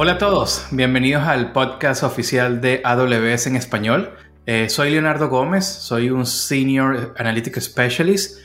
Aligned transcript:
Hola 0.00 0.12
a 0.12 0.18
todos, 0.18 0.64
bienvenidos 0.70 1.24
al 1.24 1.50
podcast 1.50 2.04
oficial 2.04 2.60
de 2.60 2.80
AWS 2.84 3.48
en 3.48 3.56
español. 3.56 4.12
Eh, 4.46 4.68
soy 4.68 4.92
Leonardo 4.92 5.28
Gómez, 5.28 5.64
soy 5.66 6.10
un 6.10 6.24
Senior 6.24 7.16
Analytic 7.18 7.58
Specialist 7.58 8.38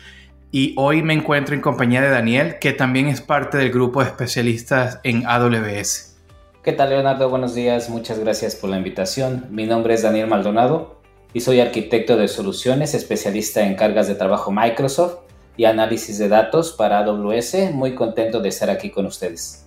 y 0.52 0.74
hoy 0.78 1.04
me 1.04 1.14
encuentro 1.14 1.54
en 1.54 1.62
compañía 1.62 2.02
de 2.02 2.10
Daniel, 2.10 2.58
que 2.60 2.74
también 2.74 3.06
es 3.06 3.22
parte 3.22 3.60
del 3.60 3.70
grupo 3.70 4.02
de 4.02 4.08
especialistas 4.10 5.00
en 5.04 5.28
AWS. 5.28 6.18
¿Qué 6.64 6.72
tal 6.72 6.90
Leonardo? 6.90 7.30
Buenos 7.30 7.54
días, 7.54 7.88
muchas 7.88 8.18
gracias 8.18 8.56
por 8.56 8.72
la 8.72 8.78
invitación. 8.78 9.46
Mi 9.52 9.68
nombre 9.68 9.94
es 9.94 10.02
Daniel 10.02 10.26
Maldonado 10.26 11.02
y 11.34 11.42
soy 11.42 11.60
arquitecto 11.60 12.18
de 12.18 12.30
soluciones, 12.30 12.96
especialista 12.96 13.62
en 13.62 13.76
cargas 13.76 14.08
de 14.08 14.16
trabajo 14.16 14.52
Microsoft 14.52 15.18
y 15.56 15.66
análisis 15.66 16.18
de 16.18 16.30
datos 16.30 16.72
para 16.72 16.98
AWS. 16.98 17.74
Muy 17.74 17.94
contento 17.94 18.40
de 18.40 18.50
estar 18.50 18.72
aquí 18.72 18.90
con 18.90 19.06
ustedes. 19.06 19.64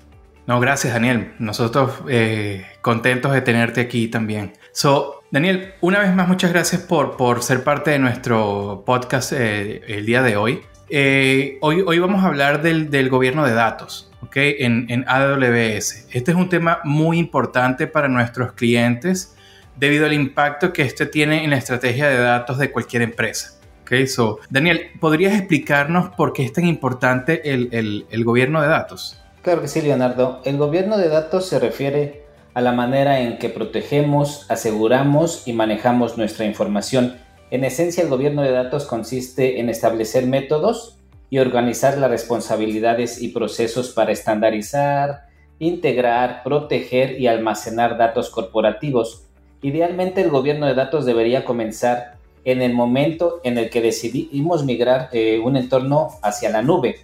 No, 0.46 0.60
gracias 0.60 0.92
Daniel. 0.92 1.32
Nosotros 1.41 1.92
eh, 2.09 2.64
contentos 2.80 3.32
de 3.32 3.41
tenerte 3.41 3.80
aquí 3.80 4.06
también. 4.06 4.52
So, 4.73 5.24
Daniel, 5.32 5.74
una 5.80 5.98
vez 5.98 6.14
más 6.14 6.28
muchas 6.28 6.52
gracias 6.52 6.82
por, 6.82 7.16
por 7.16 7.42
ser 7.42 7.64
parte 7.64 7.91
de 7.91 7.98
nuestro 7.98 8.84
podcast 8.87 9.32
eh, 9.32 9.82
el 9.88 10.06
día 10.06 10.23
de 10.23 10.37
hoy. 10.37 10.60
Eh, 10.88 11.59
hoy. 11.62 11.82
Hoy 11.84 11.98
vamos 11.98 12.23
a 12.23 12.28
hablar 12.28 12.62
del, 12.62 12.90
del 12.90 13.09
gobierno 13.09 13.45
de 13.45 13.54
datos 13.54 14.12
¿okay? 14.20 14.54
en, 14.60 14.87
en 14.88 15.04
AWS. 15.09 16.06
Este 16.12 16.30
es 16.30 16.37
un 16.37 16.48
tema 16.48 16.78
muy 16.84 17.18
importante 17.18 17.88
para 17.88 18.06
nuestros 18.06 18.52
clientes 18.52 19.37
debido 19.74 20.06
al 20.06 20.12
impacto 20.12 20.73
que 20.73 20.82
este 20.82 21.06
tiene 21.06 21.42
en 21.42 21.51
la 21.51 21.56
estrategia 21.56 22.09
de 22.09 22.18
datos 22.18 22.59
de 22.59 22.70
cualquier 22.70 23.02
empresa. 23.02 23.59
Okay, 23.82 24.06
so, 24.06 24.40
Daniel, 24.48 24.90
¿podrías 25.01 25.34
explicarnos 25.34 26.09
por 26.16 26.32
qué 26.32 26.45
es 26.45 26.52
tan 26.52 26.66
importante 26.66 27.52
el, 27.52 27.68
el, 27.73 28.06
el 28.10 28.24
gobierno 28.24 28.60
de 28.60 28.68
datos? 28.68 29.20
Claro 29.46 29.62
que 29.62 29.68
sí, 29.68 29.80
Leonardo. 29.80 30.41
El 30.42 30.56
gobierno 30.56 30.98
de 30.98 31.09
datos 31.09 31.46
se 31.46 31.60
refiere 31.60 32.24
a 32.52 32.60
la 32.60 32.73
manera 32.73 33.21
en 33.21 33.38
que 33.38 33.48
protegemos, 33.48 34.45
aseguramos 34.51 35.46
y 35.46 35.52
manejamos 35.52 36.18
nuestra 36.18 36.46
información. 36.46 37.15
En 37.52 37.62
esencia, 37.62 38.02
el 38.02 38.09
gobierno 38.09 38.43
de 38.43 38.51
datos 38.51 38.87
consiste 38.87 39.60
en 39.60 39.68
establecer 39.68 40.26
métodos 40.26 40.98
y 41.30 41.38
organizar 41.38 41.96
las 41.96 42.10
responsabilidades 42.10 43.23
y 43.23 43.29
procesos 43.29 43.90
para 43.90 44.10
estandarizar, 44.10 45.26
integrar, 45.60 46.43
proteger 46.43 47.21
y 47.21 47.28
almacenar 47.28 47.99
datos 47.99 48.30
corporativos. 48.30 49.26
Idealmente, 49.62 50.23
el 50.23 50.30
gobierno 50.30 50.66
de 50.66 50.74
datos 50.74 51.06
debería 51.06 51.45
comenzar 51.45 52.16
en 52.45 52.62
el 52.62 52.74
momento 52.74 53.40
en 53.45 53.59
el 53.59 53.71
que 53.71 53.80
decidimos 53.80 54.65
migrar 54.65 55.09
eh, 55.12 55.38
un 55.38 55.56
entorno 55.56 56.18
hacia 56.21 56.51
la 56.51 56.62
nube, 56.62 56.96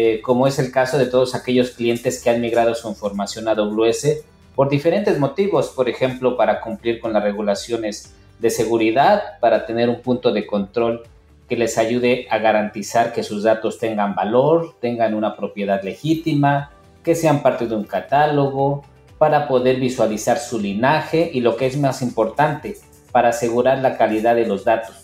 eh, 0.00 0.20
como 0.22 0.46
es 0.46 0.60
el 0.60 0.70
caso 0.70 0.96
de 0.96 1.06
todos 1.06 1.34
aquellos 1.34 1.72
clientes 1.72 2.22
que 2.22 2.30
han 2.30 2.40
migrado 2.40 2.72
su 2.76 2.88
información 2.88 3.48
a 3.48 3.50
AWS 3.50 4.18
por 4.54 4.68
diferentes 4.68 5.18
motivos, 5.18 5.70
por 5.70 5.88
ejemplo, 5.88 6.36
para 6.36 6.60
cumplir 6.60 7.00
con 7.00 7.12
las 7.12 7.24
regulaciones 7.24 8.14
de 8.38 8.48
seguridad, 8.50 9.40
para 9.40 9.66
tener 9.66 9.88
un 9.88 10.00
punto 10.00 10.30
de 10.30 10.46
control 10.46 11.02
que 11.48 11.56
les 11.56 11.78
ayude 11.78 12.28
a 12.30 12.38
garantizar 12.38 13.12
que 13.12 13.24
sus 13.24 13.42
datos 13.42 13.80
tengan 13.80 14.14
valor, 14.14 14.76
tengan 14.80 15.14
una 15.14 15.34
propiedad 15.34 15.82
legítima, 15.82 16.70
que 17.02 17.16
sean 17.16 17.42
parte 17.42 17.66
de 17.66 17.74
un 17.74 17.82
catálogo, 17.82 18.84
para 19.18 19.48
poder 19.48 19.80
visualizar 19.80 20.38
su 20.38 20.60
linaje 20.60 21.28
y 21.34 21.40
lo 21.40 21.56
que 21.56 21.66
es 21.66 21.76
más 21.76 22.02
importante, 22.02 22.76
para 23.10 23.30
asegurar 23.30 23.78
la 23.78 23.96
calidad 23.96 24.36
de 24.36 24.46
los 24.46 24.64
datos. 24.64 24.97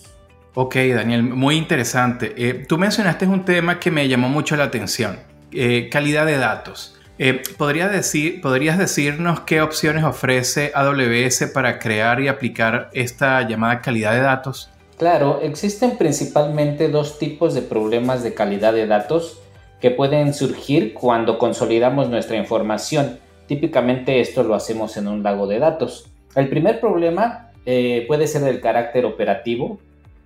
Ok, 0.56 0.76
Daniel, 0.94 1.24
muy 1.24 1.56
interesante. 1.56 2.32
Eh, 2.36 2.64
tú 2.68 2.78
mencionaste 2.78 3.26
un 3.26 3.44
tema 3.44 3.80
que 3.80 3.90
me 3.90 4.06
llamó 4.06 4.28
mucho 4.28 4.54
la 4.54 4.64
atención, 4.64 5.18
eh, 5.50 5.88
calidad 5.90 6.26
de 6.26 6.38
datos. 6.38 6.96
Eh, 7.18 7.42
¿podría 7.58 7.88
decir, 7.88 8.40
¿Podrías 8.40 8.78
decirnos 8.78 9.40
qué 9.40 9.60
opciones 9.62 10.04
ofrece 10.04 10.70
AWS 10.72 11.50
para 11.52 11.80
crear 11.80 12.20
y 12.20 12.28
aplicar 12.28 12.88
esta 12.92 13.42
llamada 13.48 13.80
calidad 13.80 14.12
de 14.12 14.20
datos? 14.20 14.70
Claro, 14.96 15.40
existen 15.42 15.98
principalmente 15.98 16.88
dos 16.88 17.18
tipos 17.18 17.52
de 17.54 17.62
problemas 17.62 18.22
de 18.22 18.34
calidad 18.34 18.72
de 18.72 18.86
datos 18.86 19.40
que 19.80 19.90
pueden 19.90 20.32
surgir 20.34 20.94
cuando 20.94 21.36
consolidamos 21.36 22.08
nuestra 22.08 22.36
información. 22.36 23.18
Típicamente 23.48 24.20
esto 24.20 24.44
lo 24.44 24.54
hacemos 24.54 24.96
en 24.96 25.08
un 25.08 25.24
lago 25.24 25.48
de 25.48 25.58
datos. 25.58 26.08
El 26.36 26.48
primer 26.48 26.78
problema 26.78 27.50
puede 27.64 28.26
ser 28.26 28.42
del 28.42 28.60
carácter 28.60 29.04
operativo, 29.04 29.80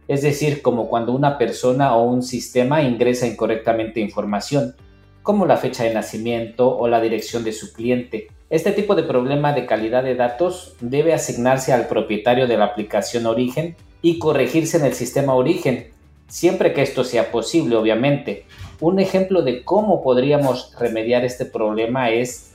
es 0.09 0.23
decir, 0.23 0.63
como 0.63 0.89
cuando 0.89 1.13
una 1.13 1.37
persona 1.37 1.95
o 1.95 2.03
un 2.05 2.23
sistema 2.23 2.83
ingresa 2.83 3.27
incorrectamente 3.27 4.01
información, 4.01 4.75
como 5.23 5.45
la 5.45 5.59
fecha 5.59 5.85
de 5.85 5.93
nacimiento 5.93 6.77
o 6.77 6.89
la 6.89 7.03
dirección 7.03 7.45
de 7.45 7.53
su 7.53 7.75
cliente. 7.75 8.29
Este 8.49 8.73
tipo 8.73 8.95
de 8.95 9.03
problema 9.03 9.53
de 9.53 9.67
calidad 9.67 10.03
de 10.03 10.15
datos 10.15 10.75
debe 10.81 11.13
asignarse 11.13 11.75
al 11.75 11.87
propietario 11.87 12.47
de 12.47 12.57
la 12.57 12.65
aplicación 12.65 13.27
origen 13.27 13.77
y 14.01 14.19
corregirse 14.19 14.79
en 14.79 14.87
el 14.87 14.95
sistema 14.95 15.35
origen, 15.35 15.89
siempre 16.29 16.73
que 16.73 16.81
esto 16.81 17.05
sea 17.05 17.31
posible, 17.31 17.77
obviamente. 17.77 18.47
Un 18.81 19.01
ejemplo 19.01 19.43
de 19.43 19.65
cómo 19.65 20.03
podríamos 20.03 20.75
remediar 20.79 21.27
este 21.27 21.45
problema 21.45 22.11
es, 22.11 22.53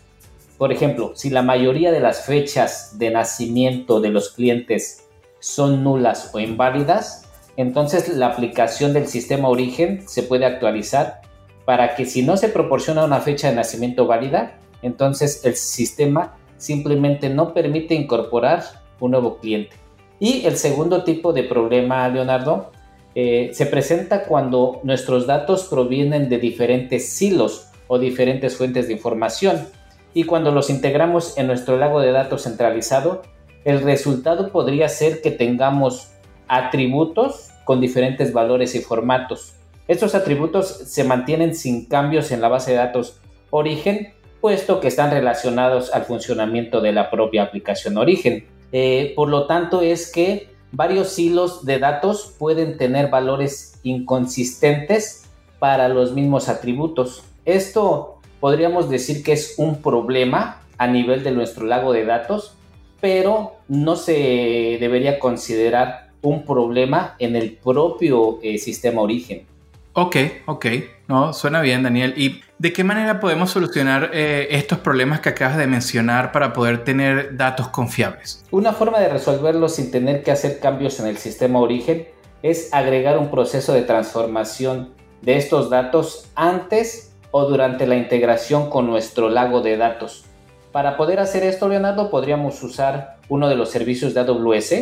por 0.58 0.72
ejemplo, 0.72 1.12
si 1.13 1.30
la 1.30 1.44
mayoría 1.44 1.92
de 1.92 2.00
las 2.00 2.25
fechas 2.25 2.97
de 2.97 3.12
nacimiento 3.12 4.02
de 4.02 4.09
los 4.09 4.31
clientes 4.31 5.06
son 5.40 5.84
nulas 5.84 6.31
o 6.34 6.40
inválidas, 6.40 7.22
entonces 7.58 8.09
la 8.09 8.28
aplicación 8.28 8.94
del 8.94 9.08
sistema 9.08 9.50
origen 9.50 10.03
se 10.08 10.24
puede 10.24 10.46
actualizar 10.46 11.22
para 11.66 11.96
que 11.96 12.06
si 12.06 12.24
no 12.24 12.38
se 12.38 12.50
proporciona 12.50 13.06
una 13.06 13.22
fecha 13.22 13.50
de 13.50 13.56
nacimiento 13.56 14.06
válida, 14.06 14.59
entonces 14.81 15.46
el 15.46 15.56
sistema 15.56 16.36
simplemente 16.58 17.30
no 17.30 17.53
permite 17.53 17.94
incorporar 17.94 18.63
un 19.00 19.12
nuevo 19.12 19.38
cliente. 19.38 19.75
Y 20.19 20.46
el 20.46 20.58
segundo 20.58 21.03
tipo 21.03 21.34
de 21.34 21.44
problema, 21.44 22.08
Leonardo, 22.08 22.72
eh, 23.16 23.52
se 23.53 23.66
presenta 23.66 24.24
cuando 24.24 24.80
nuestros 24.84 25.28
datos 25.28 25.66
provienen 25.66 26.30
de 26.30 26.38
diferentes 26.38 27.09
silos 27.09 27.68
o 27.88 28.00
diferentes 28.00 28.58
fuentes 28.58 28.88
de 28.88 28.94
información. 28.94 29.68
Y 30.13 30.24
cuando 30.24 30.52
los 30.52 30.69
integramos 30.69 31.38
en 31.38 31.47
nuestro 31.47 31.78
lago 31.78 32.00
de 32.00 32.12
datos 32.12 32.44
centralizado, 32.44 33.22
el 33.66 33.81
resultado 33.81 34.52
podría 34.52 34.90
ser 34.90 35.22
que 35.22 35.31
tengamos 35.31 36.12
atributos 36.48 37.50
con 37.64 37.81
diferentes 37.81 38.34
valores 38.34 38.76
y 38.76 38.80
formatos. 38.80 39.54
Estos 39.88 40.16
atributos 40.16 40.68
se 40.68 41.04
mantienen 41.04 41.56
sin 41.56 41.86
cambios 41.86 42.31
en 42.31 42.42
la 42.42 42.48
base 42.48 42.72
de 42.72 42.78
datos 42.78 43.20
origen, 43.50 44.14
puesto 44.42 44.80
que 44.80 44.88
están 44.88 45.12
relacionados 45.12 45.94
al 45.94 46.06
funcionamiento 46.06 46.81
de 46.81 46.94
la 46.94 47.09
propia 47.09 47.44
aplicación 47.44 47.98
origen. 47.98 48.46
Eh, 48.72 49.14
por 49.16 49.30
lo 49.30 49.46
tanto, 49.46 49.81
es 49.81 50.12
que 50.12 50.50
varios 50.72 51.18
hilos 51.20 51.66
de 51.66 51.80
datos 51.80 52.34
pueden 52.40 52.78
tener 52.78 53.10
valores 53.10 53.80
inconsistentes 53.84 55.30
para 55.60 55.88
los 55.88 56.14
mismos 56.14 56.50
atributos. 56.50 57.24
Esto 57.46 58.20
podríamos 58.40 58.90
decir 58.90 59.24
que 59.24 59.34
es 59.34 59.56
un 59.58 59.81
problema 59.81 60.62
a 60.78 60.88
nivel 60.88 61.24
de 61.24 61.31
nuestro 61.31 61.66
lago 61.66 61.94
de 61.94 62.06
datos, 62.06 62.56
pero 63.00 63.54
no 63.68 63.96
se 63.96 64.78
debería 64.80 65.20
considerar 65.20 66.03
un 66.23 66.45
problema 66.45 67.16
en 67.19 67.35
el 67.35 67.53
propio 67.53 68.39
eh, 68.41 68.57
sistema 68.57 69.01
origen. 69.01 69.45
Ok, 69.94 70.16
ok. 70.47 70.66
No, 71.07 71.34
suena 71.34 71.61
bien, 71.61 71.84
Daniel. 71.84 72.16
¿Y 72.17 72.41
de 72.57 72.73
qué 72.73 72.84
manera 72.84 73.19
podemos 73.19 73.51
solucionar 73.51 74.09
eh, 74.13 74.47
estos 74.51 74.79
problemas 74.79 75.19
que 75.19 75.29
acabas 75.29 75.57
de 75.57 75.67
mencionar 75.67 76.31
para 76.31 76.51
poder 76.53 76.83
tener 76.83 77.38
datos 77.38 77.67
confiables? 77.67 78.44
Una 78.50 78.73
forma 78.73 79.00
de 79.00 79.09
resolverlo 79.09 79.69
sin 79.69 79.91
tener 79.91 80.23
que 80.23 80.31
hacer 80.31 80.59
cambios 80.59 81.00
en 81.00 81.06
el 81.06 81.17
sistema 81.17 81.59
origen 81.59 82.07
es 82.41 82.73
agregar 82.73 83.19
un 83.19 83.29
proceso 83.29 83.73
de 83.73 83.83
transformación 83.83 84.94
de 85.22 85.38
estos 85.38 85.69
datos 85.69 86.28
antes 86.35 87.13
o 87.29 87.45
durante 87.45 87.85
la 87.85 87.95
integración 87.95 88.69
con 88.69 88.88
nuestro 88.88 89.30
lago 89.30 89.62
de 89.62 89.77
datos. 89.77 90.25
Para 90.71 90.98
poder 90.98 91.19
hacer 91.19 91.44
esto, 91.44 91.68
Leonardo, 91.68 92.09
podríamos 92.09 92.62
usar 92.63 93.18
uno 93.30 93.48
de 93.48 93.56
los 93.56 93.69
servicios 93.69 94.13
de 94.13 94.21
AWS 94.21 94.74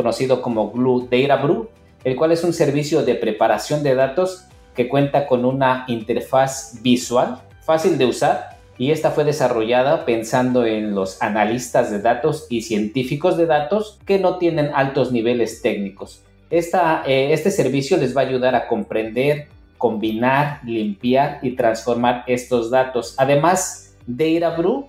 conocido 0.00 0.40
como 0.40 0.70
Glue 0.70 1.08
Data 1.10 1.36
Brew, 1.36 1.68
el 2.04 2.16
cual 2.16 2.32
es 2.32 2.42
un 2.42 2.54
servicio 2.54 3.02
de 3.02 3.16
preparación 3.16 3.82
de 3.82 3.94
datos 3.94 4.46
que 4.74 4.88
cuenta 4.88 5.26
con 5.26 5.44
una 5.44 5.84
interfaz 5.88 6.80
visual 6.80 7.42
fácil 7.60 7.98
de 7.98 8.06
usar 8.06 8.56
y 8.78 8.92
esta 8.92 9.10
fue 9.10 9.24
desarrollada 9.24 10.06
pensando 10.06 10.64
en 10.64 10.94
los 10.94 11.20
analistas 11.20 11.90
de 11.90 12.00
datos 12.00 12.46
y 12.48 12.62
científicos 12.62 13.36
de 13.36 13.44
datos 13.44 13.98
que 14.06 14.18
no 14.18 14.38
tienen 14.38 14.70
altos 14.74 15.12
niveles 15.12 15.60
técnicos. 15.60 16.22
Esta, 16.48 17.02
eh, 17.06 17.34
este 17.34 17.50
servicio 17.50 17.98
les 17.98 18.16
va 18.16 18.22
a 18.22 18.24
ayudar 18.24 18.54
a 18.54 18.68
comprender, 18.68 19.48
combinar, 19.76 20.60
limpiar 20.64 21.40
y 21.42 21.56
transformar 21.56 22.24
estos 22.26 22.70
datos. 22.70 23.14
Además, 23.18 23.94
DataBrew 24.06 24.86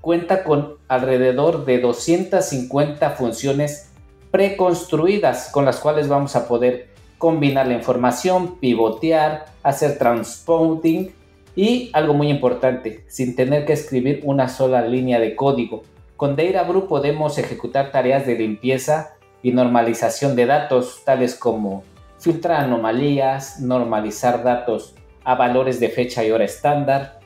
cuenta 0.00 0.44
con 0.44 0.74
alrededor 0.86 1.64
de 1.64 1.80
250 1.80 3.10
funciones 3.10 3.90
preconstruidas 4.36 5.48
con 5.50 5.64
las 5.64 5.80
cuales 5.80 6.08
vamos 6.08 6.36
a 6.36 6.46
poder 6.46 6.88
combinar 7.16 7.66
la 7.66 7.72
información, 7.72 8.56
pivotear, 8.56 9.46
hacer 9.62 9.96
transponding 9.96 11.10
Y 11.54 11.88
algo 11.94 12.12
muy 12.12 12.28
importante, 12.28 13.02
sin 13.08 13.34
tener 13.34 13.64
que 13.64 13.72
escribir 13.72 14.20
una 14.24 14.50
sola 14.50 14.82
línea 14.82 15.18
de 15.18 15.34
código. 15.34 15.84
Con 16.18 16.36
Brew 16.36 16.86
podemos 16.86 17.38
ejecutar 17.38 17.90
tareas 17.90 18.26
de 18.26 18.34
limpieza 18.34 19.14
y 19.42 19.52
normalización 19.52 20.36
de 20.36 20.44
datos, 20.44 21.00
tales 21.06 21.34
como 21.34 21.82
filtrar 22.18 22.62
anomalías, 22.62 23.60
normalizar 23.60 24.44
datos 24.44 24.94
a 25.24 25.34
valores 25.34 25.80
de 25.80 25.88
fecha 25.88 26.22
y 26.26 26.30
hora 26.30 26.44
estándar, 26.44 27.20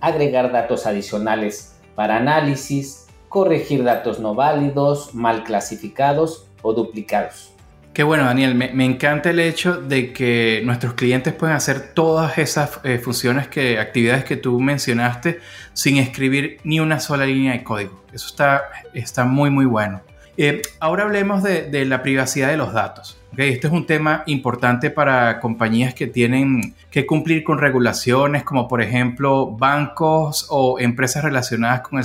agregar 0.00 0.50
datos 0.50 0.86
adicionales 0.86 1.76
para 1.94 2.16
análisis, 2.16 3.07
corregir 3.28 3.84
datos 3.84 4.20
no 4.20 4.34
válidos, 4.34 5.14
mal 5.14 5.44
clasificados 5.44 6.46
o 6.62 6.72
duplicados. 6.72 7.52
Qué 7.92 8.04
bueno, 8.04 8.24
Daniel. 8.24 8.54
Me, 8.54 8.84
encanta 8.84 9.30
el 9.30 9.40
hecho 9.40 9.80
de 9.80 10.12
que 10.12 10.62
nuestros 10.64 10.94
clientes 10.94 11.34
pueden 11.34 11.56
hacer 11.56 11.94
todas 11.94 12.38
esas 12.38 12.78
eh, 12.84 12.98
funciones, 12.98 13.48
que, 13.48 13.80
actividades 13.80 14.24
que 14.24 14.36
tú 14.36 14.60
mencionaste, 14.60 15.40
sin 15.72 15.96
escribir 15.96 16.60
ni 16.62 16.78
una 16.78 17.00
sola 17.00 17.26
línea 17.26 17.54
de 17.54 17.64
código. 17.64 18.04
Eso 18.12 18.28
está, 18.28 18.68
está 18.94 19.24
muy, 19.24 19.50
muy 19.50 19.66
bueno. 19.66 20.00
Eh, 20.40 20.62
ahora 20.78 21.02
hablemos 21.02 21.42
de, 21.42 21.84
la 21.84 22.00
privacidad 22.00 22.48
de 22.48 22.56
los 22.56 22.72
datos. 22.72 23.18
Este 23.36 23.66
es 23.66 23.72
un 23.72 23.86
tema 23.86 24.22
importante 24.26 24.88
para 24.88 25.40
compañías 25.40 25.94
que 25.94 26.06
tienen 26.06 26.76
que 26.92 27.06
cumplir 27.06 27.42
con 27.42 27.58
regulaciones 27.58 28.44
como 28.44 28.68
por 28.68 28.80
ejemplo 28.80 29.50
bancos 29.50 30.46
o 30.48 30.78
empresas 30.78 31.24
relacionadas 31.24 31.80
con 31.80 31.98
el, 31.98 32.04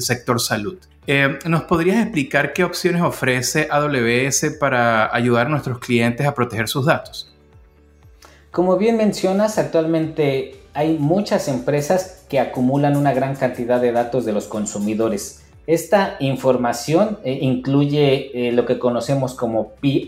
sector 0.00 0.40
salud. 0.40 0.78
Eh, 1.08 1.40
¿Nos 1.46 1.62
podrías 1.64 2.00
explicar 2.00 2.52
qué 2.52 2.62
opciones 2.62 3.02
ofrece 3.02 3.66
AWS 3.68 4.58
para 4.60 5.12
ayudar 5.12 5.48
a 5.48 5.50
nuestros 5.50 5.80
clientes 5.80 6.24
a 6.24 6.34
proteger 6.36 6.68
sus 6.68 6.86
datos? 6.86 7.34
Como 8.52 8.76
bien 8.76 8.96
mencionas, 8.96 9.58
actualmente 9.58 10.60
hay 10.72 10.98
muchas 10.98 11.48
empresas 11.48 12.24
que 12.28 12.38
acumulan 12.38 12.96
una 12.96 13.12
gran 13.12 13.34
cantidad 13.34 13.80
de 13.80 13.90
datos 13.90 14.24
de 14.24 14.32
los 14.32 14.46
consumidores 14.46 15.42
esta 15.66 16.16
información 16.18 17.18
eh, 17.24 17.38
incluye 17.40 18.48
eh, 18.48 18.52
lo 18.52 18.66
que 18.66 18.78
conocemos 18.78 19.34
como 19.34 19.74
PII, 19.80 20.06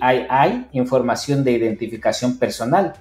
información 0.72 1.44
de 1.44 1.52
identificación 1.52 2.38
personal. 2.38 2.94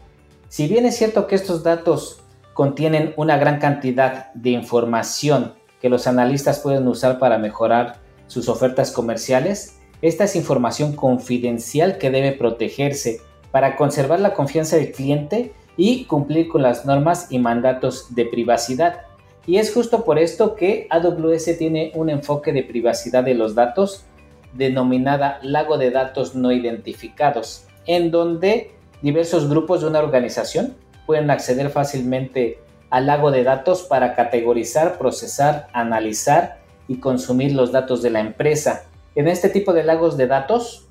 Si 0.49 0.67
bien 0.67 0.85
es 0.85 0.97
cierto 0.97 1.25
que 1.25 1.35
estos 1.35 1.63
datos 1.63 2.21
contienen 2.53 3.13
una 3.17 3.37
gran 3.37 3.59
cantidad 3.59 4.31
de 4.33 4.51
información 4.51 5.53
que 5.81 5.89
los 5.89 6.05
analistas 6.05 6.59
pueden 6.59 6.87
usar 6.87 7.17
para 7.17 7.39
mejorar 7.39 7.97
sus 8.27 8.47
ofertas 8.49 8.91
comerciales, 8.91 9.79
esta 10.03 10.25
es 10.25 10.35
información 10.35 10.95
confidencial 10.95 11.97
que 11.97 12.11
debe 12.11 12.33
protegerse 12.33 13.21
para 13.51 13.75
conservar 13.75 14.19
la 14.19 14.33
confianza 14.33 14.75
del 14.75 14.91
cliente 14.91 15.53
y 15.75 16.05
cumplir 16.05 16.49
con 16.49 16.61
las 16.61 16.85
normas 16.85 17.27
y 17.31 17.39
mandatos 17.39 18.13
de 18.13 18.25
privacidad. 18.25 19.01
Y 19.45 19.57
es 19.57 19.73
justo 19.73 20.05
por 20.05 20.19
esto 20.19 20.55
que 20.55 20.87
AWS 20.89 21.57
tiene 21.57 21.91
un 21.95 22.09
enfoque 22.09 22.53
de 22.53 22.63
privacidad 22.63 23.23
de 23.23 23.33
los 23.33 23.55
datos 23.55 24.05
denominada 24.53 25.39
lago 25.41 25.77
de 25.77 25.91
datos 25.91 26.35
no 26.35 26.51
identificados, 26.51 27.65
en 27.85 28.11
donde 28.11 28.71
diversos 29.01 29.49
grupos 29.49 29.81
de 29.81 29.87
una 29.87 29.99
organización 29.99 30.75
pueden 31.05 31.29
acceder 31.31 31.69
fácilmente 31.69 32.59
al 32.89 33.07
lago 33.07 33.31
de 33.31 33.43
datos 33.43 33.83
para 33.83 34.15
categorizar, 34.15 34.97
procesar, 34.97 35.67
analizar 35.73 36.59
y 36.87 36.97
consumir 36.97 37.53
los 37.53 37.71
datos 37.71 38.01
de 38.01 38.11
la 38.11 38.19
empresa. 38.19 38.85
En 39.15 39.27
este 39.27 39.49
tipo 39.49 39.73
de 39.73 39.83
lagos 39.83 40.15
de 40.15 40.27
datos, 40.27 40.87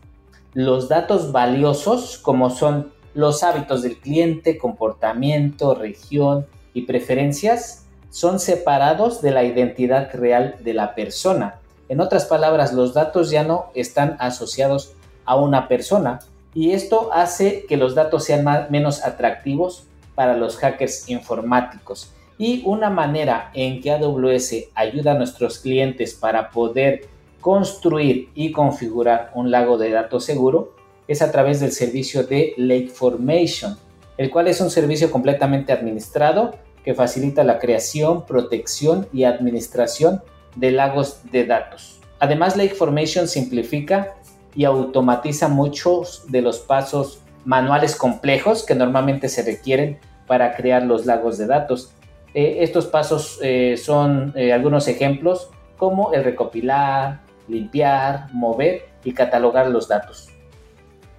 los 0.52 0.88
datos 0.88 1.32
valiosos, 1.32 2.18
como 2.18 2.50
son 2.50 2.92
los 3.14 3.42
hábitos 3.42 3.82
del 3.82 3.98
cliente, 3.98 4.58
comportamiento, 4.58 5.74
región 5.74 6.46
y 6.74 6.82
preferencias, 6.82 7.81
son 8.12 8.38
separados 8.38 9.22
de 9.22 9.30
la 9.30 9.42
identidad 9.42 10.10
real 10.12 10.56
de 10.60 10.74
la 10.74 10.94
persona. 10.94 11.60
En 11.88 11.98
otras 12.00 12.26
palabras, 12.26 12.74
los 12.74 12.92
datos 12.92 13.30
ya 13.30 13.42
no 13.42 13.70
están 13.74 14.16
asociados 14.20 14.92
a 15.24 15.36
una 15.36 15.66
persona 15.66 16.20
y 16.54 16.72
esto 16.72 17.10
hace 17.14 17.64
que 17.66 17.78
los 17.78 17.94
datos 17.94 18.24
sean 18.24 18.68
menos 18.68 19.02
atractivos 19.02 19.84
para 20.14 20.36
los 20.36 20.58
hackers 20.58 21.08
informáticos. 21.08 22.12
Y 22.36 22.62
una 22.66 22.90
manera 22.90 23.50
en 23.54 23.80
que 23.80 23.90
AWS 23.90 24.66
ayuda 24.74 25.12
a 25.12 25.18
nuestros 25.18 25.58
clientes 25.58 26.12
para 26.12 26.50
poder 26.50 27.08
construir 27.40 28.28
y 28.34 28.52
configurar 28.52 29.30
un 29.34 29.50
lago 29.50 29.78
de 29.78 29.90
datos 29.90 30.26
seguro 30.26 30.74
es 31.08 31.22
a 31.22 31.32
través 31.32 31.60
del 31.60 31.72
servicio 31.72 32.24
de 32.24 32.52
Lake 32.58 32.90
Formation, 32.90 33.78
el 34.18 34.30
cual 34.30 34.48
es 34.48 34.60
un 34.60 34.70
servicio 34.70 35.10
completamente 35.10 35.72
administrado 35.72 36.52
que 36.84 36.94
facilita 36.94 37.44
la 37.44 37.58
creación, 37.58 38.26
protección 38.26 39.06
y 39.12 39.24
administración 39.24 40.22
de 40.56 40.72
lagos 40.72 41.20
de 41.30 41.46
datos. 41.46 42.00
Además, 42.18 42.56
Lake 42.56 42.74
Formation 42.74 43.28
simplifica 43.28 44.14
y 44.54 44.64
automatiza 44.64 45.48
muchos 45.48 46.24
de 46.28 46.42
los 46.42 46.58
pasos 46.58 47.20
manuales 47.44 47.96
complejos 47.96 48.64
que 48.64 48.74
normalmente 48.74 49.28
se 49.28 49.42
requieren 49.42 49.98
para 50.26 50.54
crear 50.54 50.82
los 50.82 51.06
lagos 51.06 51.38
de 51.38 51.46
datos. 51.46 51.92
Eh, 52.34 52.58
estos 52.60 52.86
pasos 52.86 53.38
eh, 53.42 53.76
son 53.76 54.32
eh, 54.36 54.52
algunos 54.52 54.88
ejemplos 54.88 55.50
como 55.76 56.12
el 56.12 56.24
recopilar, 56.24 57.20
limpiar, 57.48 58.28
mover 58.32 58.88
y 59.04 59.12
catalogar 59.12 59.66
los 59.68 59.88
datos. 59.88 60.28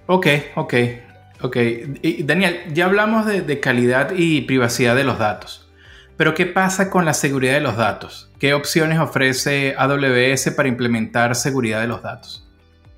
Ok, 0.06 0.26
ok. 0.56 0.74
Ok, 1.44 1.58
Daniel, 2.20 2.56
ya 2.72 2.86
hablamos 2.86 3.26
de, 3.26 3.60
calidad 3.60 4.12
y 4.16 4.40
privacidad 4.40 4.96
de 4.96 5.04
los 5.04 5.18
datos, 5.18 5.68
pero 6.16 6.32
¿qué 6.32 6.46
pasa 6.46 6.88
con 6.88 7.04
la 7.04 7.12
seguridad 7.12 7.52
de 7.52 7.60
los 7.60 7.76
datos? 7.76 8.30
¿Qué 8.38 8.54
opciones 8.54 8.98
ofrece 8.98 9.74
AWS 9.76 10.54
para 10.56 10.70
implementar 10.70 11.36
seguridad 11.36 11.82
de 11.82 11.86
los 11.86 12.00
datos? 12.00 12.48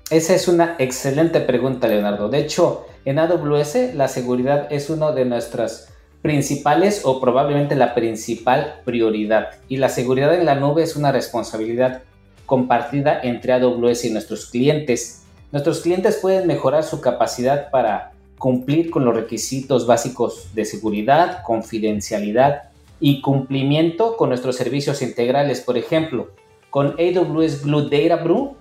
Esa 0.09 0.33
es 0.33 0.47
una 0.47 0.77
excelente 0.79 1.41
pregunta, 1.41 1.89
Leonardo. 1.89 2.29
De 2.29 2.39
hecho, 2.39 2.87
en 3.03 3.19
AWS 3.19 3.95
la 3.95 4.07
seguridad 4.07 4.67
es 4.71 4.89
una 4.89 5.11
de 5.11 5.25
nuestras 5.25 5.93
principales 6.21 7.01
o 7.03 7.19
probablemente 7.19 7.75
la 7.75 7.93
principal 7.93 8.75
prioridad. 8.85 9.49
Y 9.67 9.75
la 9.75 9.89
seguridad 9.89 10.33
en 10.33 10.45
la 10.45 10.55
nube 10.55 10.83
es 10.83 10.95
una 10.95 11.11
responsabilidad 11.11 12.03
compartida 12.45 13.19
entre 13.21 13.51
AWS 13.51 14.05
y 14.05 14.11
nuestros 14.11 14.45
clientes. 14.45 15.23
Nuestros 15.51 15.81
clientes 15.81 16.15
pueden 16.21 16.47
mejorar 16.47 16.85
su 16.85 17.01
capacidad 17.01 17.69
para 17.71 18.13
cumplir 18.37 18.89
con 18.89 19.05
los 19.05 19.15
requisitos 19.15 19.87
básicos 19.87 20.53
de 20.53 20.65
seguridad, 20.65 21.43
confidencialidad 21.43 22.69
y 22.99 23.21
cumplimiento 23.21 24.17
con 24.17 24.29
nuestros 24.29 24.55
servicios 24.55 25.01
integrales. 25.01 25.61
Por 25.61 25.77
ejemplo, 25.77 26.29
con 26.69 26.95
AWS 26.99 27.63
Glue 27.63 27.89
Data 27.89 28.23
Brew, 28.23 28.55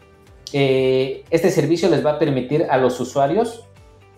eh, 0.53 1.25
este 1.31 1.51
servicio 1.51 1.91
les 1.91 2.05
va 2.05 2.13
a 2.13 2.19
permitir 2.19 2.67
a 2.71 2.79
los 2.79 3.01
usuarios 3.01 3.65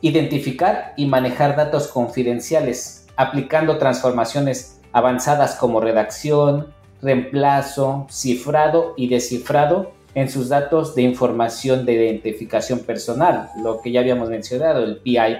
identificar 0.00 0.94
y 0.96 1.06
manejar 1.06 1.56
datos 1.56 1.88
confidenciales, 1.88 3.06
aplicando 3.16 3.78
transformaciones 3.78 4.80
avanzadas 4.92 5.56
como 5.56 5.80
redacción, 5.80 6.72
reemplazo, 7.02 8.06
cifrado 8.10 8.94
y 8.96 9.08
descifrado 9.08 9.92
en 10.20 10.28
sus 10.28 10.48
datos 10.48 10.94
de 10.94 11.02
información 11.02 11.86
de 11.86 11.94
identificación 11.94 12.80
personal, 12.80 13.50
lo 13.62 13.80
que 13.80 13.92
ya 13.92 14.00
habíamos 14.00 14.28
mencionado, 14.28 14.82
el 14.82 14.96
PII, 14.96 15.38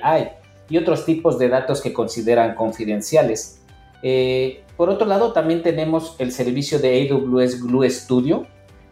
y 0.70 0.76
otros 0.76 1.04
tipos 1.04 1.38
de 1.38 1.48
datos 1.48 1.80
que 1.80 1.92
consideran 1.92 2.54
confidenciales. 2.54 3.60
Eh, 4.02 4.62
por 4.76 4.88
otro 4.88 5.06
lado, 5.06 5.32
también 5.32 5.62
tenemos 5.62 6.14
el 6.20 6.30
servicio 6.30 6.78
de 6.78 7.08
AWS 7.10 7.60
Glue 7.62 7.90
Studio, 7.90 8.46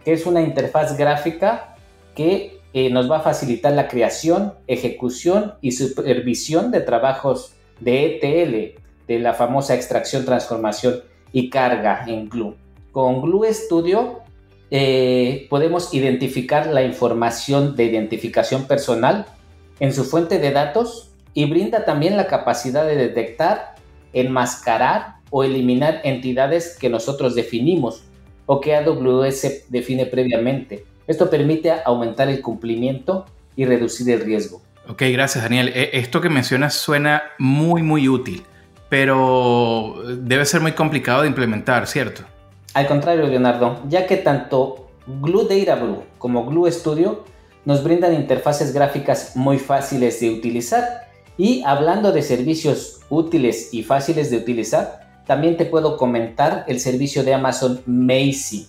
que 0.04 0.12
es 0.12 0.26
una 0.26 0.42
interfaz 0.42 0.96
gráfica 0.96 1.76
que 2.16 2.58
eh, 2.72 2.90
nos 2.90 3.08
va 3.08 3.18
a 3.18 3.20
facilitar 3.20 3.72
la 3.72 3.86
creación, 3.86 4.54
ejecución 4.66 5.54
y 5.60 5.72
supervisión 5.72 6.72
de 6.72 6.80
trabajos 6.80 7.52
de 7.78 8.16
ETL, 8.16 8.80
de 9.06 9.18
la 9.20 9.34
famosa 9.34 9.76
extracción, 9.76 10.24
transformación 10.24 11.02
y 11.32 11.48
carga 11.48 12.04
en 12.08 12.28
Glue. 12.28 12.56
Con 12.90 13.20
Glue 13.20 13.52
Studio 13.52 14.25
eh, 14.70 15.46
podemos 15.48 15.94
identificar 15.94 16.66
la 16.66 16.82
información 16.82 17.76
de 17.76 17.84
identificación 17.84 18.66
personal 18.66 19.26
en 19.78 19.92
su 19.92 20.04
fuente 20.04 20.38
de 20.38 20.50
datos 20.50 21.10
y 21.34 21.44
brinda 21.44 21.84
también 21.84 22.16
la 22.16 22.26
capacidad 22.26 22.86
de 22.86 22.96
detectar, 22.96 23.74
enmascarar 24.12 25.16
o 25.30 25.44
eliminar 25.44 26.00
entidades 26.04 26.76
que 26.78 26.88
nosotros 26.88 27.34
definimos 27.34 28.04
o 28.46 28.60
que 28.60 28.74
AWS 28.74 29.68
define 29.68 30.06
previamente. 30.06 30.84
Esto 31.06 31.30
permite 31.30 31.72
aumentar 31.84 32.28
el 32.28 32.40
cumplimiento 32.40 33.26
y 33.54 33.64
reducir 33.64 34.10
el 34.10 34.20
riesgo. 34.20 34.62
Ok, 34.88 35.02
gracias 35.12 35.44
Daniel. 35.44 35.68
E, 35.74 35.90
esto 35.94 36.20
que 36.20 36.28
mencionas 36.28 36.74
suena 36.74 37.22
muy, 37.38 37.82
muy 37.82 38.08
útil, 38.08 38.44
pero 38.88 39.96
debe 40.18 40.44
ser 40.44 40.60
muy 40.60 40.72
complicado 40.72 41.22
de 41.22 41.28
implementar, 41.28 41.86
¿cierto? 41.86 42.22
Al 42.76 42.86
contrario, 42.88 43.26
Leonardo, 43.26 43.80
ya 43.88 44.06
que 44.06 44.18
tanto 44.18 44.90
Glue 45.06 45.48
Data 45.48 45.76
Brew 45.76 46.02
como 46.18 46.44
Glue 46.44 46.70
Studio 46.70 47.24
nos 47.64 47.82
brindan 47.82 48.12
interfaces 48.12 48.74
gráficas 48.74 49.34
muy 49.34 49.58
fáciles 49.58 50.20
de 50.20 50.28
utilizar. 50.28 51.08
Y 51.38 51.62
hablando 51.64 52.12
de 52.12 52.20
servicios 52.20 53.00
útiles 53.08 53.72
y 53.72 53.82
fáciles 53.82 54.30
de 54.30 54.36
utilizar, 54.36 55.22
también 55.26 55.56
te 55.56 55.64
puedo 55.64 55.96
comentar 55.96 56.66
el 56.68 56.78
servicio 56.78 57.24
de 57.24 57.32
Amazon 57.32 57.80
Macy. 57.86 58.68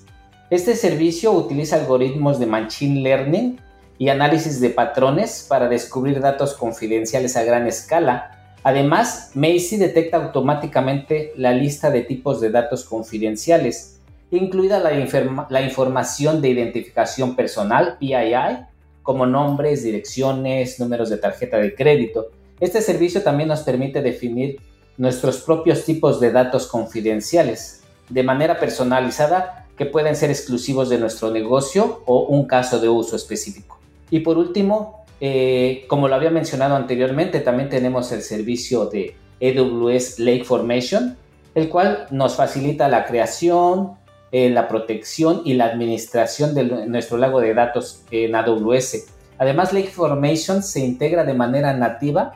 Este 0.49 0.77
servicio 0.77 1.33
utiliza 1.33 1.75
algoritmos 1.75 2.39
de 2.39 2.45
Machine 2.45 3.01
Learning 3.01 3.59
y 3.97 4.07
análisis 4.07 4.61
de 4.61 4.69
patrones 4.69 5.45
para 5.49 5.67
descubrir 5.67 6.21
datos 6.21 6.53
confidenciales 6.53 7.35
a 7.35 7.43
gran 7.43 7.67
escala. 7.67 8.55
Además, 8.63 9.31
Macy 9.33 9.75
detecta 9.75 10.15
automáticamente 10.15 11.33
la 11.35 11.51
lista 11.51 11.89
de 11.89 12.03
tipos 12.03 12.39
de 12.39 12.51
datos 12.51 12.85
confidenciales, 12.85 13.96
incluida 14.31 14.79
la, 14.79 15.61
información 15.61 16.41
de 16.41 16.49
identificación 16.49 17.35
personal, 17.35 17.97
PII, 17.99 18.65
como 19.03 19.25
nombres, 19.25 19.83
direcciones, 19.83 20.79
números 20.79 21.09
de 21.09 21.17
tarjeta 21.17 21.57
de 21.57 21.73
crédito. 21.73 22.27
Este 22.59 22.81
servicio 22.81 23.23
también 23.23 23.47
nos 23.49 23.61
permite 23.61 24.01
definir 24.01 24.59
nuestros 24.97 25.37
propios 25.37 25.85
tipos 25.85 26.19
de 26.19 26.31
datos 26.31 26.67
confidenciales 26.67 27.83
de 28.09 28.23
manera 28.23 28.59
personalizada 28.59 29.67
que 29.77 29.85
pueden 29.85 30.15
ser 30.15 30.29
exclusivos 30.29 30.89
de 30.89 30.97
nuestro 30.97 31.31
negocio 31.31 32.01
o 32.05 32.23
un 32.23 32.47
caso 32.47 32.79
de 32.79 32.89
uso 32.89 33.15
específico. 33.15 33.79
Y 34.09 34.21
por 34.21 34.37
último, 34.37 35.05
eh, 35.21 35.85
como 35.87 36.07
lo 36.07 36.15
había 36.15 36.31
mencionado 36.31 36.75
anteriormente, 36.75 37.39
también 37.39 37.69
tenemos 37.69 38.11
el 38.11 38.21
servicio 38.21 38.85
de 38.87 39.15
AWS 39.41 40.19
Lake 40.19 40.43
Formation, 40.43 41.17
el 41.53 41.69
cual 41.69 42.07
nos 42.11 42.35
facilita 42.35 42.87
la 42.87 43.05
creación, 43.05 43.96
eh, 44.31 44.49
la 44.49 44.67
protección 44.67 45.41
y 45.45 45.53
la 45.53 45.65
administración 45.65 46.53
de 46.53 46.87
nuestro 46.87 47.17
lago 47.17 47.39
de 47.39 47.53
datos 47.53 48.03
en 48.11 48.35
AWS. 48.35 49.05
Además, 49.37 49.73
Lake 49.73 49.87
Formation 49.89 50.63
se 50.63 50.81
integra 50.81 51.23
de 51.23 51.33
manera 51.33 51.73
nativa 51.73 52.33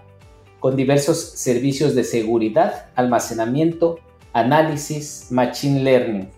con 0.59 0.75
diversos 0.75 1.17
servicios 1.19 1.95
de 1.95 2.03
seguridad, 2.03 2.85
almacenamiento, 2.95 3.99
análisis, 4.33 5.27
machine 5.31 5.83
learning. 5.83 6.29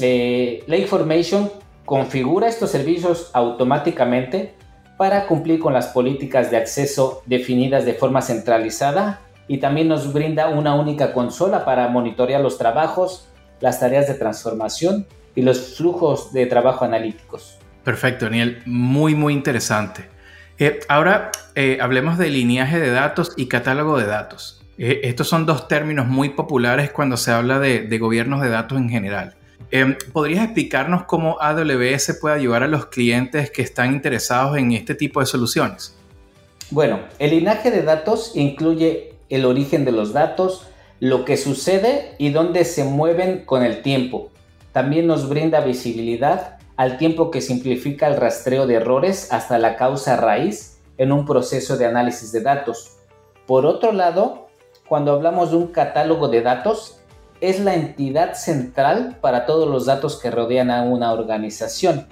Eh, 0.00 0.62
Lake 0.66 0.86
Formation 0.86 1.50
configura 1.84 2.48
estos 2.48 2.70
servicios 2.70 3.30
automáticamente 3.32 4.54
para 4.96 5.26
cumplir 5.26 5.58
con 5.58 5.72
las 5.72 5.88
políticas 5.88 6.50
de 6.50 6.56
acceso 6.56 7.22
definidas 7.26 7.84
de 7.84 7.94
forma 7.94 8.22
centralizada 8.22 9.20
y 9.48 9.58
también 9.58 9.88
nos 9.88 10.12
brinda 10.12 10.48
una 10.48 10.74
única 10.74 11.12
consola 11.12 11.64
para 11.64 11.88
monitorear 11.88 12.40
los 12.40 12.56
trabajos, 12.56 13.26
las 13.60 13.80
tareas 13.80 14.08
de 14.08 14.14
transformación 14.14 15.06
y 15.34 15.42
los 15.42 15.76
flujos 15.76 16.32
de 16.32 16.46
trabajo 16.46 16.84
analíticos. 16.84 17.58
Perfecto, 17.84 18.26
Daniel. 18.26 18.62
Muy, 18.66 19.14
muy 19.14 19.32
interesante. 19.32 20.04
Eh, 20.58 20.80
ahora 20.88 21.30
eh, 21.54 21.78
hablemos 21.80 22.18
de 22.18 22.28
lineaje 22.28 22.78
de 22.78 22.90
datos 22.90 23.32
y 23.36 23.46
catálogo 23.46 23.98
de 23.98 24.06
datos. 24.06 24.60
Eh, 24.76 25.00
estos 25.04 25.28
son 25.28 25.46
dos 25.46 25.68
términos 25.68 26.06
muy 26.06 26.30
populares 26.30 26.90
cuando 26.90 27.16
se 27.16 27.30
habla 27.30 27.58
de, 27.58 27.82
de 27.82 27.98
gobiernos 27.98 28.42
de 28.42 28.50
datos 28.50 28.78
en 28.78 28.88
general. 28.88 29.34
¿Podrías 30.12 30.42
explicarnos 30.42 31.04
cómo 31.04 31.40
AWS 31.40 32.18
puede 32.20 32.34
ayudar 32.34 32.64
a 32.64 32.66
los 32.66 32.86
clientes 32.86 33.52
que 33.52 33.62
están 33.62 33.92
interesados 33.92 34.58
en 34.58 34.72
este 34.72 34.96
tipo 34.96 35.20
de 35.20 35.26
soluciones? 35.26 35.96
Bueno, 36.70 37.00
el 37.20 37.30
linaje 37.30 37.70
de 37.70 37.82
datos 37.82 38.32
incluye 38.34 39.14
el 39.28 39.44
origen 39.44 39.84
de 39.84 39.92
los 39.92 40.12
datos, 40.12 40.66
lo 41.00 41.24
que 41.24 41.38
sucede 41.38 42.14
y 42.18 42.28
dónde 42.28 42.66
se 42.66 42.84
mueven 42.84 43.44
con 43.46 43.64
el 43.64 43.80
tiempo. 43.80 44.28
También 44.72 45.06
nos 45.06 45.28
brinda 45.28 45.60
visibilidad 45.60 46.58
al 46.76 46.98
tiempo 46.98 47.30
que 47.30 47.40
simplifica 47.40 48.06
el 48.06 48.16
rastreo 48.16 48.66
de 48.66 48.74
errores 48.74 49.32
hasta 49.32 49.58
la 49.58 49.76
causa 49.76 50.16
raíz 50.16 50.78
en 50.98 51.10
un 51.10 51.24
proceso 51.24 51.78
de 51.78 51.86
análisis 51.86 52.32
de 52.32 52.42
datos. 52.42 52.98
Por 53.46 53.64
otro 53.64 53.92
lado, 53.92 54.48
cuando 54.88 55.12
hablamos 55.12 55.50
de 55.50 55.56
un 55.56 55.68
catálogo 55.68 56.28
de 56.28 56.42
datos, 56.42 57.00
es 57.40 57.60
la 57.60 57.74
entidad 57.74 58.34
central 58.34 59.16
para 59.22 59.46
todos 59.46 59.68
los 59.68 59.86
datos 59.86 60.20
que 60.20 60.30
rodean 60.30 60.70
a 60.70 60.82
una 60.82 61.12
organización. 61.12 62.06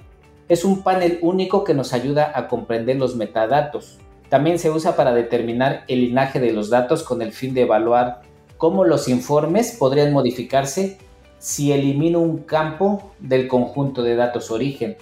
Es 0.47 0.65
un 0.65 0.81
panel 0.81 1.19
único 1.21 1.63
que 1.63 1.75
nos 1.75 1.93
ayuda 1.93 2.31
a 2.33 2.47
comprender 2.47 2.97
los 2.97 3.15
metadatos. 3.15 3.99
También 4.29 4.57
se 4.57 4.71
usa 4.71 4.95
para 4.95 5.13
determinar 5.13 5.83
el 5.87 6.01
linaje 6.01 6.39
de 6.39 6.51
los 6.51 6.71
datos 6.71 7.03
con 7.03 7.21
el 7.21 7.31
fin 7.31 7.53
de 7.53 7.61
evaluar 7.61 8.21
cómo 8.59 8.83
los 8.83 9.07
informes 9.07 9.71
podrían 9.71 10.11
modificarse 10.11 10.97
si 11.39 11.71
elimino 11.71 12.19
un 12.19 12.39
campo 12.39 13.13
del 13.19 13.47
conjunto 13.47 14.03
de 14.03 14.17
datos 14.17 14.51
origen. 14.51 14.97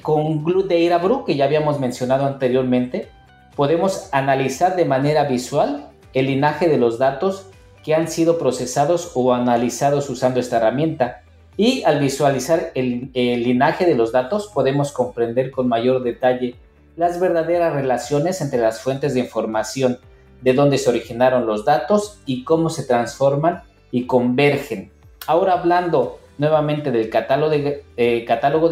Con 0.00 0.42
Glue 0.42 0.62
Data 0.66 0.96
Brew, 0.96 1.22
que 1.24 1.36
ya 1.36 1.44
habíamos 1.44 1.78
mencionado 1.78 2.24
anteriormente, 2.24 3.10
podemos 3.54 4.08
analizar 4.12 4.76
de 4.76 4.86
manera 4.86 5.24
visual 5.24 5.90
el 6.14 6.26
linaje 6.26 6.70
de 6.70 6.78
los 6.78 6.98
datos 6.98 7.48
que 7.84 7.94
han 7.94 8.08
sido 8.08 8.38
procesados 8.38 9.12
o 9.14 9.34
analizados 9.34 10.08
usando 10.08 10.40
esta 10.40 10.56
herramienta. 10.56 11.20
Y 11.58 11.82
al 11.82 12.00
visualizar 12.00 12.70
el, 12.74 13.10
el 13.12 13.42
linaje 13.42 13.84
de 13.84 13.94
los 13.94 14.12
datos 14.12 14.50
podemos 14.54 14.90
comprender 14.90 15.50
con 15.50 15.68
mayor 15.68 16.02
detalle 16.02 16.54
las 16.96 17.20
verdaderas 17.20 17.74
relaciones 17.74 18.40
entre 18.40 18.60
las 18.60 18.80
fuentes 18.80 19.12
de 19.12 19.20
información, 19.20 19.98
de 20.42 20.52
dónde 20.52 20.78
se 20.78 20.90
originaron 20.90 21.46
los 21.46 21.64
datos 21.64 22.20
y 22.26 22.44
cómo 22.44 22.68
se 22.68 22.84
transforman 22.84 23.62
y 23.90 24.06
convergen 24.06 24.90
Ahora 25.26 25.52
hablando 25.52 26.18
nuevamente 26.38 26.90
del 26.90 27.08
catálogo 27.08 27.50
de, 27.50 27.84
eh, 27.96 28.26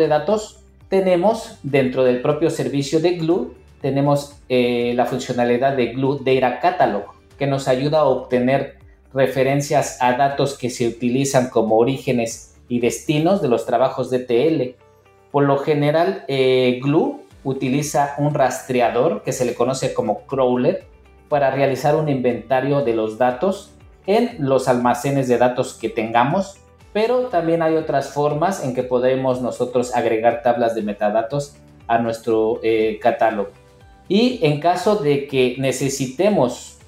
datos, 0.09 0.61
tenemos 0.89 1.59
dentro 1.62 2.03
del 2.03 2.23
propio 2.23 2.50
servicio 2.50 3.00
de 3.00 3.12
Glue, 3.12 3.55
tenemos 3.81 4.37
eh, 4.49 4.93
la 4.97 5.07
funcionalidad 5.07 5.77
de 5.77 5.93
Glue 5.93 6.21
Data 6.25 6.59
Catalog, 6.59 7.05
que 7.39 7.47
nos 7.47 7.69
ayuda 7.69 8.00
a 8.00 8.05
obtener 8.05 8.79
referencias 9.15 9.99
a 10.00 10.15
datos 10.15 10.59
que 10.59 10.71
se 10.71 10.89
utilizan 10.89 11.50
como 11.50 11.77
orígenes 11.79 12.57
y 12.69 12.81
destinos 12.81 13.41
de 13.43 13.49
los 13.49 13.65
trabajos 13.65 14.11
de 14.11 14.19
TL. 14.21 14.77
Por 15.31 15.45
lo 15.45 15.59
general, 15.59 16.25
eh, 16.27 16.81
Glue 16.83 17.21
utiliza 17.45 18.15
un 18.19 18.35
rastreador 18.35 19.23
que 19.23 19.33
se 19.33 19.45
le 19.45 19.55
conoce 19.55 19.95
como 19.95 20.27
crawler 20.27 20.85
para 21.31 21.53
realizar 21.53 21.95
un 21.95 22.09
inventario 22.09 22.83
de 22.83 22.93
los 22.93 23.17
datos 23.17 23.71
en 24.07 24.35
los 24.41 24.67
almacenes 24.67 25.29
de 25.29 25.39
datos 25.39 25.75
que 25.75 25.89
tengamos, 25.89 26.59
pero 26.93 27.29
también 27.29 27.63
hay 27.63 27.77
otras 27.77 28.13
formas 28.13 28.65
en 28.65 28.75
que 28.75 28.83
podemos 28.83 29.41
nosotros 29.41 29.95
agregar 29.95 30.43
tablas 30.43 30.75
de 30.75 30.83
metadatos 30.83 31.55
a 31.87 31.99
nuestro 31.99 32.59
eh, 32.65 32.99
catálogo. 33.01 33.51
Y 34.09 34.41
en 34.43 34.59
caso 34.59 34.97
de 34.97 35.29
que 35.29 35.55
necesitemos 35.59 36.79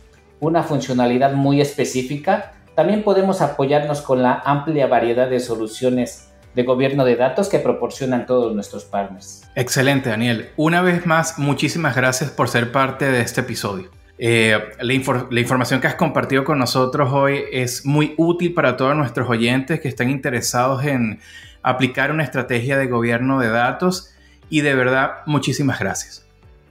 una 0.41 0.65
funcionalidad 0.65 1.35
muy 1.35 1.61
específica, 1.61 2.53
también 2.75 3.05
podemos 3.05 3.43
apoyarnos 3.43 4.03
con 4.03 4.25
la 4.25 4.43
amplia 4.45 4.89
variedad 4.89 5.31
de 5.31 5.39
soluciones 5.39 6.33
de 6.57 6.65
gobierno 6.65 7.05
de 7.05 7.15
datos 7.15 7.49
que 7.49 7.61
proporcionan 7.61 8.27
todos 8.27 8.53
nuestros 8.53 8.85
partners. 8.85 9.45
Excelente, 9.55 10.11
Daniel. 10.11 10.51
Una 10.57 10.83
vez 10.83 11.07
más, 11.07 11.39
muchísimas 11.39 11.95
gracias 11.95 12.33
por 12.33 12.49
ser 12.49 12.73
parte 12.73 13.05
de 13.05 13.21
este 13.21 13.43
episodio. 13.43 14.02
Eh, 14.25 14.57
la, 14.81 14.93
información 14.95 15.81
que 15.81 15.88
has 15.88 15.97
compartido 15.97 16.45
con 16.45 16.57
nosotros 16.57 17.11
hoy 17.12 17.43
es 17.50 17.85
muy 17.85 18.14
útil 18.17 18.55
para 18.55 18.76
todos 18.76 18.95
nuestros 18.95 19.29
oyentes 19.29 19.81
que 19.81 19.88
están 19.88 20.11
interesados 20.11 20.85
en 20.85 21.19
aplicar 21.64 22.12
una 22.12 22.23
estrategia 22.23 22.79
de 22.79 22.87
gobierno 22.87 23.41
de 23.41 23.49
datos 23.49 24.14
y 24.49 24.61
de 24.61 24.76
verdad 24.76 25.23
muchísimas 25.26 25.81
gracias. 25.81 26.25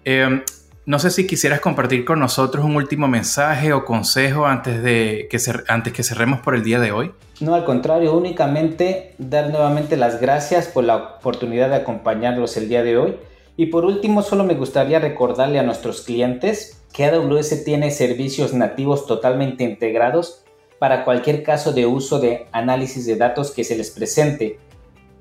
Eh, 0.06 0.46
no 0.86 0.98
sé 0.98 1.12
si 1.12 1.28
quisieras 1.28 1.60
compartir 1.60 2.06
con 2.06 2.22
nosotros 2.22 2.64
un 2.64 2.78
último 2.78 3.10
mensaje 3.10 3.74
o 3.74 3.84
consejo 3.84 4.46
antes 4.46 4.82
de 4.82 5.28
que, 5.30 5.38
antes 5.68 5.92
que 5.92 6.04
cerremos 6.04 6.40
por 6.40 6.56
el 6.56 6.64
día 6.64 6.80
de 6.80 6.94
hoy. 6.94 7.12
No, 7.42 7.54
al 7.54 7.66
contrario, 7.66 8.16
únicamente 8.16 9.14
dar 9.18 9.50
nuevamente 9.50 9.98
las 9.98 10.22
gracias 10.22 10.68
por 10.68 10.86
la 10.86 10.96
oportunidad 10.96 11.68
de 11.68 11.76
acompañarlos 11.76 12.56
el 12.56 12.70
día 12.70 12.82
de 12.82 12.98
hoy. 12.98 13.18
Y 13.62 13.68
por 13.68 13.86
último, 13.86 14.24
solo 14.24 14.44
me 14.44 14.56
gustaría 14.56 14.98
recordarle 14.98 15.60
a 15.60 15.64
nuestros 15.64 16.02
clientes 16.02 16.82
que 16.92 17.06
AWS 17.06 17.64
tiene 17.64 17.92
servicios 17.92 18.56
nativos 18.56 19.06
totalmente 19.06 19.64
integrados 19.64 20.44
para 20.80 21.06
cualquier 21.06 21.44
caso 21.44 21.72
de 21.72 21.86
uso 21.86 22.18
de 22.18 22.48
análisis 22.54 23.06
de 23.06 23.18
datos 23.18 23.52
que 23.52 23.64
se 23.64 23.78
les 23.78 23.92
presente. 23.92 24.58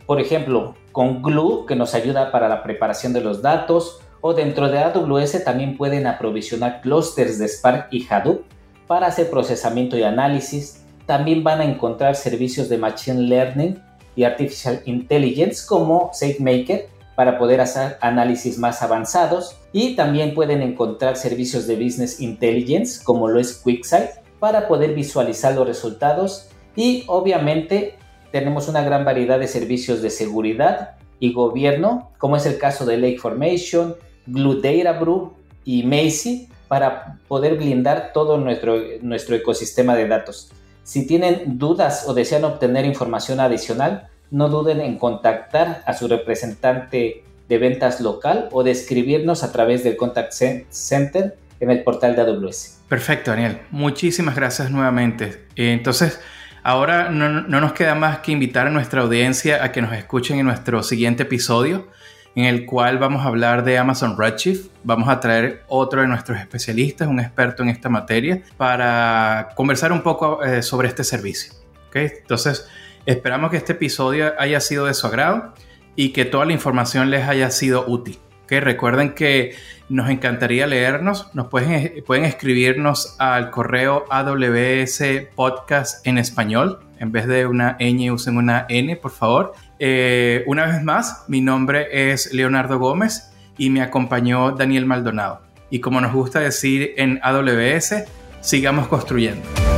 Por 0.07 0.23
ejemplo, 0.23 0.75
con 0.91 1.21
Glue, 1.21 1.67
que 1.67 1.77
nos 1.77 1.93
ayuda 1.93 2.33
para 2.33 2.49
la 2.49 2.63
preparación 2.63 3.13
de 3.13 3.21
los 3.21 3.43
datos, 3.43 4.01
o 4.23 4.33
dentro 4.33 4.71
de 4.71 4.79
AWS 4.79 5.45
también 5.45 5.77
pueden 5.77 6.07
aprovisionar 6.07 6.81
clusters 6.81 7.39
de 7.39 7.47
Spark 7.47 7.89
y 7.91 8.07
Hadoop 8.09 8.45
para 8.87 9.09
hacer 9.09 9.29
procesamiento 9.29 9.99
y 9.99 10.03
análisis. 10.03 10.83
También 11.05 11.45
van 11.45 11.61
a 11.61 11.67
encontrar 11.67 12.17
servicios 12.17 12.71
de 12.71 12.79
Machine 12.79 13.21
Learning 13.21 13.79
y 14.17 14.25
Artificial 14.25 14.81
Intelligence 14.87 15.67
como 15.69 16.09
SageMaker 16.15 17.00
para 17.21 17.37
poder 17.37 17.61
hacer 17.61 17.99
análisis 18.01 18.57
más 18.57 18.81
avanzados 18.81 19.55
y 19.75 19.95
también 19.95 20.33
pueden 20.33 20.63
encontrar 20.63 21.19
servicios 21.19 21.67
de 21.67 21.77
Business 21.77 22.19
Intelligence 22.19 23.05
como 23.05 23.29
lo 23.29 23.39
es 23.39 23.61
QuickSight 23.63 24.09
para 24.39 24.67
poder 24.67 24.95
visualizar 24.95 25.55
los 25.55 25.67
resultados 25.67 26.49
y 26.75 27.05
obviamente 27.09 27.99
tenemos 28.33 28.69
una 28.69 28.83
gran 28.83 29.05
variedad 29.05 29.39
de 29.39 29.49
servicios 29.49 30.01
de 30.01 30.09
seguridad 30.09 30.93
y 31.19 31.35
gobierno 31.35 32.11
como 32.17 32.39
es 32.39 32.47
el 32.47 32.57
caso 32.57 32.87
de 32.87 32.97
Lake 32.97 33.19
Formation, 33.19 33.97
Glue 34.27 34.63
Data 34.63 34.99
Brew 34.99 35.35
y 35.67 35.83
Macy 35.83 36.49
para 36.69 37.19
poder 37.29 37.57
blindar 37.57 38.13
todo 38.15 38.39
nuestro, 38.39 38.79
nuestro 39.03 39.37
ecosistema 39.37 39.95
de 39.95 40.09
datos. 40.09 40.53
Si 40.85 41.07
tienen 41.07 41.59
dudas 41.59 42.09
o 42.09 42.15
desean 42.15 42.45
obtener 42.45 42.87
información 42.87 43.41
adicional, 43.41 44.09
no 44.31 44.49
duden 44.49 44.81
en 44.81 44.99
contactar 44.99 45.83
a 45.87 45.95
su 45.95 46.09
representante 46.09 47.25
de 47.49 47.59
ventas 47.59 48.01
local 48.01 48.49
o 48.53 48.63
de 48.63 48.71
escribirnos 48.71 49.43
a 49.43 49.53
través 49.53 49.83
del 49.83 49.97
Contact 49.97 50.33
Center 50.71 51.37
en 51.59 51.71
el 51.71 51.83
portal 51.83 52.17
de 52.17 52.23
AWS. 52.23 52.81
Perfecto, 52.89 53.33
Daniel. 53.33 53.61
Muchísimas 53.71 54.35
gracias 54.35 54.71
nuevamente. 54.71 55.47
Entonces, 55.57 56.21
ahora 56.63 57.11
no, 57.11 57.29
no, 57.29 57.61
nos 57.61 57.73
queda 57.73 57.95
más 57.95 58.21
que 58.21 58.33
invitar 58.33 58.67
a 58.67 58.71
nuestra 58.71 59.03
audiencia 59.03 59.65
a 59.65 59.73
que 59.73 59.83
nos 59.83 59.93
escuchen 59.93 60.39
en 60.39 60.47
nuestro 60.47 60.83
siguiente 60.83 61.25
episodio, 61.25 61.89
en 62.37 62.45
el 62.45 62.67
cual 62.67 62.99
vamos 62.99 63.25
a 63.25 63.29
hablar 63.29 63.65
de 63.65 63.79
Amazon 63.79 64.17
Redshift. 64.17 64.71
Vamos 64.85 65.09
a 65.09 65.19
traer 65.19 65.65
otro 65.69 66.03
de 66.03 66.07
nuestros 66.07 66.39
especialistas, 66.39 67.09
un 67.09 67.21
experto 67.21 67.65
en 67.65 67.69
esta 67.69 67.89
materia, 67.89 68.43
para 68.57 69.49
conversar 69.57 69.93
un 69.93 70.03
poco 70.03 70.43
eh, 70.45 70.63
sobre 70.63 70.89
este 70.89 71.03
servicio. 71.03 71.53
¿Okay? 71.89 72.11
Entonces, 72.21 72.69
esperamos 73.07 73.51
que 73.51 73.57
este 73.57 73.73
episodio 73.73 74.33
haya 74.39 74.61
sido 74.61 74.87
de 74.87 74.95
su 74.95 75.07
agrado 75.07 75.55
y 75.97 76.11
que 76.11 76.25
toda 76.25 76.45
la 76.45 76.53
información 76.53 77.11
les 77.11 77.29
haya 77.29 77.51
sido 77.51 77.85
útil. 77.87 78.19
¿Okay? 78.45 78.61
Recuerden 78.61 79.15
que 79.15 79.55
nos 79.89 80.09
encantaría 80.09 80.67
leernos. 80.67 81.35
Nos 81.35 81.49
pueden, 81.49 82.03
pueden 82.07 82.25
escribirnos 82.25 83.17
al 83.19 83.51
correo 83.51 84.05
AWS 84.11 85.03
Podcast 85.35 86.07
en 86.07 86.19
español. 86.19 86.81
En 86.99 87.13
vez 87.13 87.27
de 87.27 87.47
una 87.47 87.77
ñ, 87.79 88.13
usen 88.13 88.37
una 88.37 88.67
N, 88.69 88.97
por 88.97 89.11
favor. 89.11 89.53
Eh, 89.79 90.45
una 90.47 90.67
vez 90.67 90.83
más, 90.83 91.25
mi 91.29 91.41
nombre 91.41 92.13
es 92.13 92.33
Leonardo 92.33 92.79
Gómez 92.79 93.33
y 93.59 93.71
me 93.71 93.83
acompañó 93.83 94.53
Daniel 94.53 94.87
Maldonado. 94.87 95.43
Y 95.71 95.81
como 95.81 96.01
nos 96.01 96.13
gusta 96.13 96.41
decir 96.41 96.95
en 96.97 97.21
AWS, 97.23 98.05
sigamos 98.41 98.89
construyendo. 98.89 99.70